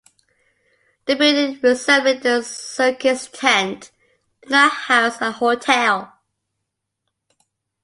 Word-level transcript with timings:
The 1.05 1.15
building, 1.15 1.59
resembling 1.61 2.25
a 2.25 2.41
circus 2.41 3.29
tent, 3.31 3.91
did 4.41 4.49
not 4.49 4.71
house 4.71 5.21
a 5.21 5.31
hotel. 5.31 6.11